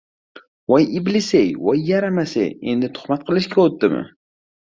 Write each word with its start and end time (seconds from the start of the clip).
Voy 0.67 0.85
iblis-ey! 0.99 1.49
Voy 1.65 1.83
yaramas-ey! 1.91 2.49
Endi 2.73 2.91
tuhmat 2.97 3.27
qilishga 3.29 3.61
o‘tdimi? 3.69 4.03